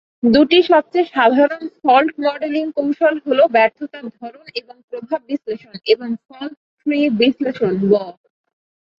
[0.31, 6.99] দুটি সবচেয়ে সাধারণ ফল্ট মডেলিং কৌশল হলো ব্যর্থতার ধরন এবং প্রভাব বিশ্লেষণ এবং ফল্ট ট্রি
[7.19, 7.93] বিশ্লেষণ ব।